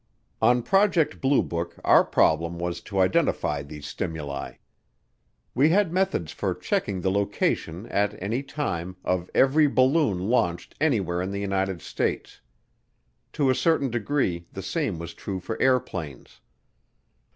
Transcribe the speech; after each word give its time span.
On 0.41 0.63
Project 0.63 1.21
Blue 1.21 1.43
Book 1.43 1.75
our 1.83 2.03
problem 2.03 2.57
was 2.57 2.81
to 2.81 2.99
identify 2.99 3.61
these 3.61 3.85
stimuli. 3.85 4.55
We 5.53 5.69
had 5.69 5.93
methods 5.93 6.31
for 6.31 6.55
checking 6.55 7.01
the 7.01 7.11
location, 7.11 7.85
at 7.85 8.19
any 8.19 8.41
time, 8.41 8.95
of 9.05 9.29
every 9.35 9.67
balloon 9.67 10.17
launched 10.17 10.73
anywhere 10.81 11.21
in 11.21 11.29
the 11.29 11.37
United 11.39 11.83
States. 11.83 12.41
To 13.33 13.51
a 13.51 13.53
certain 13.53 13.91
degree 13.91 14.47
the 14.51 14.63
same 14.63 14.97
was 14.97 15.13
true 15.13 15.39
for 15.39 15.61
airplanes. 15.61 16.41